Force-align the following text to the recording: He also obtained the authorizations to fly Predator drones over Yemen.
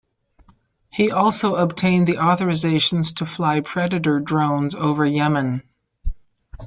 He 0.89 1.11
also 1.11 1.57
obtained 1.57 2.07
the 2.07 2.15
authorizations 2.15 3.15
to 3.17 3.27
fly 3.27 3.59
Predator 3.59 4.19
drones 4.19 4.73
over 4.73 5.05
Yemen. 5.05 5.61